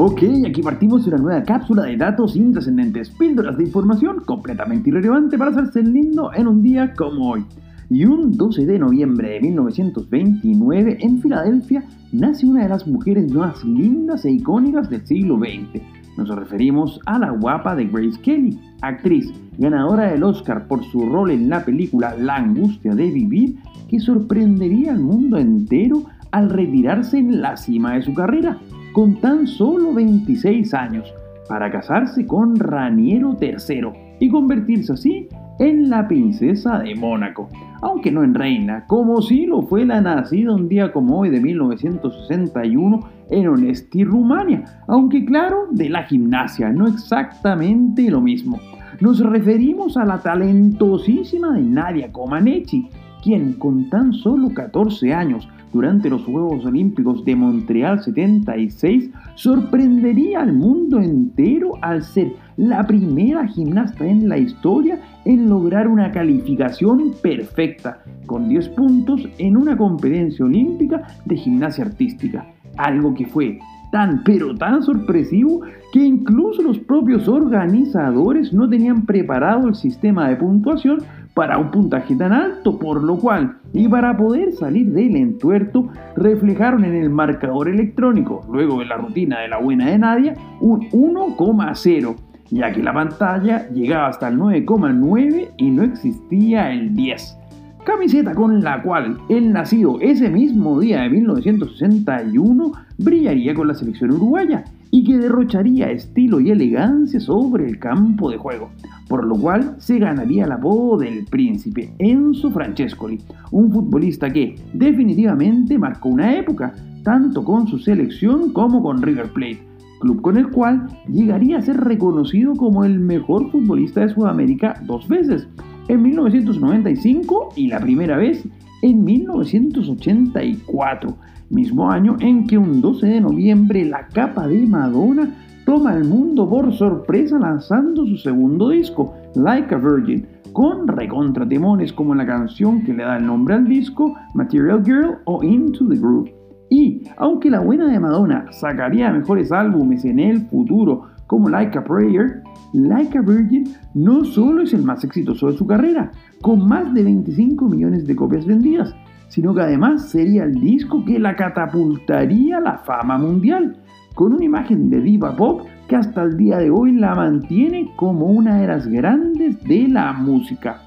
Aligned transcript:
Ok, 0.00 0.22
aquí 0.46 0.62
partimos 0.62 1.08
una 1.08 1.16
nueva 1.16 1.42
cápsula 1.42 1.82
de 1.82 1.96
datos 1.96 2.36
intrascendentes, 2.36 3.10
píldoras 3.10 3.58
de 3.58 3.64
información 3.64 4.20
completamente 4.24 4.90
irrelevante 4.90 5.36
para 5.36 5.50
hacerse 5.50 5.82
lindo 5.82 6.32
en 6.34 6.46
un 6.46 6.62
día 6.62 6.94
como 6.94 7.30
hoy. 7.30 7.44
Y 7.90 8.04
un 8.04 8.30
12 8.30 8.64
de 8.64 8.78
noviembre 8.78 9.30
de 9.30 9.40
1929, 9.40 10.98
en 11.00 11.20
Filadelfia, 11.20 11.84
nace 12.12 12.46
una 12.46 12.62
de 12.62 12.68
las 12.68 12.86
mujeres 12.86 13.32
más 13.32 13.64
lindas 13.64 14.24
e 14.24 14.30
icónicas 14.30 14.88
del 14.88 15.04
siglo 15.04 15.36
XX. 15.36 15.82
Nos 16.16 16.28
referimos 16.28 17.00
a 17.06 17.18
la 17.18 17.30
guapa 17.30 17.74
de 17.74 17.86
Grace 17.86 18.20
Kelly, 18.22 18.56
actriz 18.82 19.32
ganadora 19.58 20.12
del 20.12 20.22
Oscar 20.22 20.68
por 20.68 20.84
su 20.84 21.00
rol 21.06 21.32
en 21.32 21.48
la 21.48 21.64
película 21.64 22.14
La 22.16 22.36
angustia 22.36 22.94
de 22.94 23.10
vivir, 23.10 23.56
que 23.88 23.98
sorprendería 23.98 24.92
al 24.92 25.00
mundo 25.00 25.38
entero 25.38 26.04
al 26.30 26.50
retirarse 26.50 27.18
en 27.18 27.40
la 27.40 27.56
cima 27.56 27.94
de 27.94 28.02
su 28.02 28.14
carrera 28.14 28.60
con 28.92 29.20
tan 29.20 29.46
solo 29.46 29.92
26 29.94 30.74
años 30.74 31.12
para 31.48 31.70
casarse 31.70 32.26
con 32.26 32.56
Raniero 32.56 33.36
III 33.40 34.16
y 34.20 34.28
convertirse 34.28 34.92
así 34.92 35.28
en 35.58 35.90
la 35.90 36.06
princesa 36.06 36.78
de 36.78 36.94
Mónaco, 36.94 37.48
aunque 37.82 38.12
no 38.12 38.22
en 38.22 38.34
reina, 38.34 38.84
como 38.86 39.20
si 39.22 39.46
lo 39.46 39.62
fue 39.62 39.84
la 39.84 40.00
nacida 40.00 40.54
un 40.54 40.68
día 40.68 40.92
como 40.92 41.18
hoy 41.18 41.30
de 41.30 41.40
1961 41.40 43.00
en 43.30 43.48
Onesti, 43.48 44.04
Rumania, 44.04 44.64
aunque 44.86 45.24
claro, 45.24 45.66
de 45.70 45.88
la 45.88 46.04
gimnasia, 46.04 46.70
no 46.70 46.86
exactamente 46.86 48.10
lo 48.10 48.20
mismo. 48.20 48.58
Nos 49.00 49.20
referimos 49.20 49.96
a 49.96 50.04
la 50.04 50.18
talentosísima 50.18 51.52
de 51.52 51.62
Nadia 51.62 52.12
Comaneci, 52.12 52.88
quien 53.22 53.54
con 53.54 53.88
tan 53.90 54.12
solo 54.12 54.50
14 54.54 55.12
años 55.12 55.48
durante 55.72 56.08
los 56.10 56.24
Juegos 56.24 56.64
Olímpicos 56.64 57.24
de 57.24 57.36
Montreal 57.36 58.02
76 58.02 59.10
sorprendería 59.34 60.40
al 60.40 60.52
mundo 60.52 61.00
entero 61.00 61.72
al 61.82 62.02
ser 62.02 62.32
la 62.56 62.86
primera 62.86 63.46
gimnasta 63.46 64.06
en 64.06 64.28
la 64.28 64.38
historia 64.38 65.00
en 65.24 65.48
lograr 65.48 65.88
una 65.88 66.10
calificación 66.10 67.12
perfecta, 67.22 68.02
con 68.26 68.48
10 68.48 68.68
puntos 68.70 69.28
en 69.38 69.56
una 69.56 69.76
competencia 69.76 70.44
olímpica 70.44 71.06
de 71.24 71.36
gimnasia 71.36 71.84
artística, 71.84 72.46
algo 72.76 73.14
que 73.14 73.26
fue 73.26 73.58
tan 73.90 74.22
pero 74.24 74.54
tan 74.54 74.82
sorpresivo 74.82 75.62
que 75.92 76.04
incluso 76.04 76.62
los 76.62 76.78
propios 76.78 77.28
organizadores 77.28 78.52
no 78.52 78.68
tenían 78.68 79.06
preparado 79.06 79.68
el 79.68 79.74
sistema 79.74 80.28
de 80.28 80.36
puntuación 80.36 80.98
para 81.38 81.56
un 81.56 81.70
puntaje 81.70 82.16
tan 82.16 82.32
alto, 82.32 82.80
por 82.80 83.00
lo 83.00 83.16
cual, 83.16 83.58
y 83.72 83.86
para 83.86 84.16
poder 84.16 84.50
salir 84.50 84.90
del 84.90 85.14
entuerto, 85.14 85.88
reflejaron 86.16 86.84
en 86.84 86.96
el 86.96 87.10
marcador 87.10 87.68
electrónico, 87.68 88.44
luego 88.50 88.80
de 88.80 88.86
la 88.86 88.96
rutina 88.96 89.38
de 89.38 89.46
la 89.46 89.58
buena 89.58 89.88
de 89.88 89.98
Nadia, 89.98 90.34
un 90.60 90.90
1,0, 90.90 92.16
ya 92.50 92.72
que 92.72 92.82
la 92.82 92.92
pantalla 92.92 93.68
llegaba 93.68 94.08
hasta 94.08 94.26
el 94.26 94.36
9,9 94.36 95.50
y 95.58 95.70
no 95.70 95.84
existía 95.84 96.72
el 96.72 96.96
10 96.96 97.36
camiseta 97.84 98.34
con 98.34 98.60
la 98.60 98.82
cual 98.82 99.16
el 99.30 99.50
nacido 99.50 99.98
ese 100.00 100.28
mismo 100.28 100.78
día 100.78 101.02
de 101.02 101.08
1961 101.08 102.72
brillaría 102.98 103.54
con 103.54 103.68
la 103.68 103.74
selección 103.74 104.10
uruguaya 104.10 104.64
y 104.90 105.04
que 105.04 105.18
derrocharía 105.18 105.90
estilo 105.90 106.40
y 106.40 106.50
elegancia 106.50 107.20
sobre 107.20 107.66
el 107.66 107.78
campo 107.78 108.30
de 108.30 108.38
juego, 108.38 108.70
por 109.08 109.26
lo 109.26 109.36
cual 109.36 109.76
se 109.78 109.98
ganaría 109.98 110.44
el 110.44 110.52
apodo 110.52 110.98
del 110.98 111.24
príncipe 111.26 111.92
Enzo 111.98 112.50
Francescoli, 112.50 113.18
un 113.50 113.72
futbolista 113.72 114.30
que 114.30 114.54
definitivamente 114.72 115.78
marcó 115.78 116.08
una 116.08 116.34
época, 116.36 116.74
tanto 117.02 117.44
con 117.44 117.66
su 117.68 117.78
selección 117.78 118.52
como 118.52 118.82
con 118.82 119.02
River 119.02 119.32
Plate, 119.32 119.62
club 120.00 120.20
con 120.22 120.36
el 120.36 120.50
cual 120.50 120.86
llegaría 121.08 121.58
a 121.58 121.62
ser 121.62 121.76
reconocido 121.78 122.54
como 122.54 122.84
el 122.84 122.98
mejor 122.98 123.50
futbolista 123.50 124.00
de 124.00 124.10
Sudamérica 124.10 124.80
dos 124.86 125.06
veces, 125.08 125.48
en 125.88 126.02
1995 126.02 127.50
y 127.56 127.68
la 127.68 127.80
primera 127.80 128.16
vez 128.16 128.46
en 128.82 129.04
1984, 129.04 131.14
mismo 131.50 131.90
año 131.90 132.16
en 132.20 132.46
que 132.46 132.58
un 132.58 132.80
12 132.80 133.06
de 133.06 133.20
noviembre 133.20 133.84
la 133.84 134.06
capa 134.08 134.46
de 134.46 134.66
Madonna 134.66 135.34
toma 135.64 135.92
al 135.92 136.04
mundo 136.04 136.48
por 136.48 136.72
sorpresa 136.72 137.38
lanzando 137.38 138.06
su 138.06 138.16
segundo 138.16 138.70
disco, 138.70 139.14
Like 139.34 139.74
a 139.74 139.78
Virgin, 139.78 140.26
con 140.52 140.88
recontratemones 140.88 141.92
como 141.92 142.14
la 142.14 142.26
canción 142.26 142.82
que 142.84 142.94
le 142.94 143.04
da 143.04 143.18
el 143.18 143.26
nombre 143.26 143.54
al 143.54 143.66
disco, 143.66 144.14
Material 144.34 144.82
Girl 144.84 145.18
o 145.24 145.42
Into 145.42 145.86
the 145.86 145.96
Groove. 145.96 146.32
Y, 146.70 147.02
aunque 147.16 147.50
la 147.50 147.60
buena 147.60 147.86
de 147.86 148.00
Madonna 148.00 148.46
sacaría 148.50 149.10
mejores 149.10 149.52
álbumes 149.52 150.04
en 150.04 150.20
el 150.20 150.42
futuro, 150.48 151.06
como 151.28 151.48
Like 151.48 151.78
a 151.78 151.84
Prayer, 151.84 152.42
Like 152.72 153.16
a 153.16 153.22
Virgin 153.22 153.72
no 153.94 154.24
solo 154.24 154.62
es 154.62 154.74
el 154.74 154.82
más 154.82 155.04
exitoso 155.04 155.50
de 155.50 155.56
su 155.56 155.66
carrera, 155.66 156.10
con 156.42 156.66
más 156.66 156.92
de 156.92 157.04
25 157.04 157.66
millones 157.68 158.06
de 158.06 158.16
copias 158.16 158.44
vendidas, 158.44 158.94
sino 159.28 159.54
que 159.54 159.62
además 159.62 160.10
sería 160.10 160.44
el 160.44 160.54
disco 160.54 161.04
que 161.04 161.18
la 161.18 161.36
catapultaría 161.36 162.58
a 162.58 162.60
la 162.60 162.78
fama 162.78 163.16
mundial, 163.18 163.76
con 164.14 164.32
una 164.32 164.44
imagen 164.44 164.90
de 164.90 165.00
diva 165.00 165.36
pop 165.36 165.62
que 165.86 165.96
hasta 165.96 166.22
el 166.22 166.36
día 166.36 166.58
de 166.58 166.70
hoy 166.70 166.92
la 166.92 167.14
mantiene 167.14 167.90
como 167.96 168.26
una 168.26 168.60
de 168.60 168.66
las 168.66 168.86
grandes 168.86 169.62
de 169.64 169.88
la 169.88 170.12
música. 170.12 170.82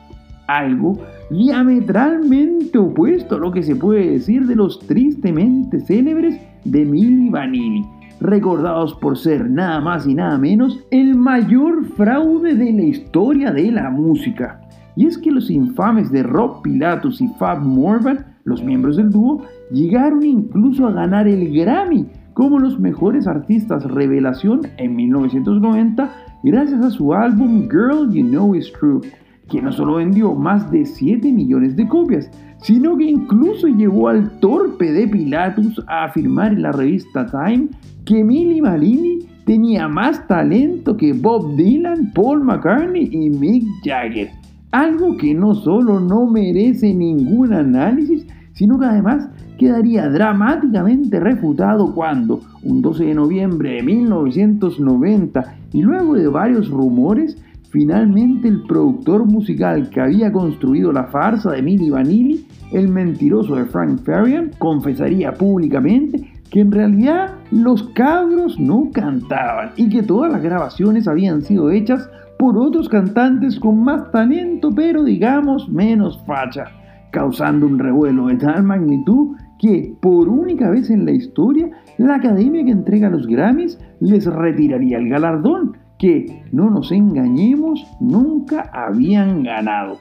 Algo 0.47 0.99
diametralmente 1.29 2.77
opuesto 2.77 3.35
a 3.35 3.39
lo 3.39 3.51
que 3.51 3.63
se 3.63 3.75
puede 3.75 4.11
decir 4.11 4.45
de 4.47 4.55
los 4.55 4.79
tristemente 4.79 5.79
célebres 5.79 6.39
de 6.65 6.85
Milli 6.85 7.29
Vanilli 7.29 8.00
recordados 8.21 8.93
por 8.93 9.17
ser 9.17 9.49
nada 9.49 9.81
más 9.81 10.07
y 10.07 10.13
nada 10.13 10.37
menos 10.37 10.79
el 10.91 11.15
mayor 11.15 11.85
fraude 11.85 12.55
de 12.55 12.71
la 12.71 12.83
historia 12.83 13.51
de 13.51 13.71
la 13.71 13.89
música. 13.89 14.61
Y 14.95 15.07
es 15.07 15.17
que 15.17 15.31
los 15.31 15.49
infames 15.49 16.11
de 16.11 16.23
Rob 16.23 16.61
Pilatus 16.61 17.19
y 17.21 17.27
Fab 17.39 17.61
Morvan, 17.61 18.25
los 18.43 18.63
miembros 18.63 18.97
del 18.97 19.09
dúo, 19.09 19.43
llegaron 19.71 20.23
incluso 20.23 20.87
a 20.87 20.91
ganar 20.91 21.27
el 21.27 21.51
Grammy 21.51 22.07
como 22.33 22.59
los 22.59 22.79
mejores 22.79 23.27
artistas 23.27 23.83
revelación 23.83 24.61
en 24.77 24.95
1990 24.95 26.09
gracias 26.43 26.83
a 26.83 26.89
su 26.89 27.13
álbum 27.13 27.69
Girl 27.69 28.11
You 28.11 28.25
Know 28.27 28.55
Is 28.55 28.71
True, 28.73 29.01
que 29.51 29.61
no 29.61 29.71
solo 29.73 29.95
vendió 29.95 30.33
más 30.33 30.71
de 30.71 30.85
7 30.85 31.29
millones 31.31 31.75
de 31.75 31.87
copias, 31.87 32.31
sino 32.61 32.95
que 32.95 33.03
incluso 33.03 33.67
llevó 33.67 34.07
al 34.07 34.39
torpe 34.39 34.91
de 34.93 35.07
Pilatus 35.07 35.83
a 35.87 36.05
afirmar 36.05 36.53
en 36.53 36.61
la 36.61 36.71
revista 36.71 37.25
Time 37.25 37.67
que 38.05 38.23
Milli 38.23 38.61
Malini 38.61 39.19
tenía 39.45 39.89
más 39.89 40.25
talento 40.27 40.95
que 40.95 41.11
Bob 41.11 41.55
Dylan, 41.57 42.13
Paul 42.13 42.43
McCartney 42.43 43.09
y 43.11 43.29
Mick 43.29 43.67
Jagger. 43.83 44.29
Algo 44.71 45.17
que 45.17 45.33
no 45.33 45.53
solo 45.53 45.99
no 45.99 46.25
merece 46.27 46.93
ningún 46.93 47.51
análisis, 47.51 48.25
sino 48.53 48.79
que 48.79 48.85
además 48.85 49.27
quedaría 49.57 50.07
dramáticamente 50.09 51.19
refutado 51.19 51.93
cuando, 51.93 52.39
un 52.63 52.81
12 52.81 53.05
de 53.05 53.13
noviembre 53.13 53.71
de 53.73 53.83
1990, 53.83 55.55
y 55.73 55.81
luego 55.81 56.15
de 56.15 56.27
varios 56.27 56.69
rumores, 56.69 57.37
finalmente 57.71 58.47
el 58.47 58.63
productor 58.63 59.25
musical 59.25 59.89
que 59.89 60.01
había 60.01 60.31
construido 60.31 60.91
la 60.91 61.05
farsa 61.05 61.51
de 61.51 61.61
Milli 61.61 61.89
Vanilli, 61.89 62.45
el 62.73 62.89
mentiroso 62.89 63.55
de 63.55 63.65
Frank 63.65 64.01
Farian, 64.03 64.51
confesaría 64.59 65.33
públicamente 65.33 66.31
que 66.49 66.59
en 66.59 66.71
realidad 66.71 67.35
los 67.49 67.83
cabros 67.93 68.59
no 68.59 68.89
cantaban 68.93 69.71
y 69.77 69.89
que 69.89 70.03
todas 70.03 70.31
las 70.31 70.43
grabaciones 70.43 71.07
habían 71.07 71.41
sido 71.41 71.71
hechas 71.71 72.09
por 72.37 72.57
otros 72.57 72.89
cantantes 72.89 73.59
con 73.59 73.83
más 73.83 74.11
talento, 74.11 74.69
pero 74.75 75.03
digamos 75.03 75.69
menos 75.69 76.21
facha, 76.25 76.65
causando 77.11 77.65
un 77.65 77.79
revuelo 77.79 78.27
de 78.27 78.35
tal 78.35 78.63
magnitud 78.63 79.37
que 79.59 79.95
por 80.01 80.27
única 80.27 80.69
vez 80.71 80.89
en 80.89 81.05
la 81.05 81.11
historia 81.11 81.69
la 81.97 82.15
academia 82.15 82.65
que 82.65 82.71
entrega 82.71 83.09
los 83.09 83.27
Grammys 83.27 83.79
les 83.99 84.25
retiraría 84.25 84.97
el 84.97 85.07
galardón 85.07 85.70
que, 86.01 86.43
no 86.51 86.71
nos 86.71 86.91
engañemos, 86.91 87.85
nunca 87.99 88.71
habían 88.73 89.43
ganado. 89.43 89.99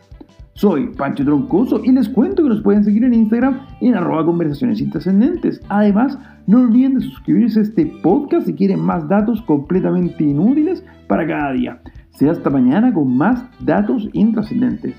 Soy 0.55 0.87
Pancho 0.97 1.26
Troncoso 1.26 1.85
y 1.85 1.93
les 1.93 2.08
cuento 2.08 2.43
que 2.43 2.49
nos 2.49 2.62
pueden 2.62 2.85
seguir 2.85 3.05
en 3.05 3.12
Instagram 3.12 3.61
en 3.82 3.94
arroba 3.94 4.25
conversaciones 4.25 4.81
intrascendentes. 4.81 5.61
Además, 5.69 6.19
no 6.47 6.61
olviden 6.62 6.94
de 6.94 7.02
suscribirse 7.02 7.61
a 7.61 7.64
este 7.64 7.85
podcast 8.02 8.47
si 8.47 8.55
quieren 8.55 8.81
más 8.81 9.06
datos 9.08 9.43
completamente 9.43 10.25
inútiles 10.25 10.82
para 11.06 11.26
cada 11.26 11.52
día. 11.52 11.82
Sea 12.12 12.32
hasta 12.32 12.49
mañana 12.49 12.94
con 12.94 13.14
más 13.14 13.44
datos 13.61 14.08
intrascendentes. 14.14 14.96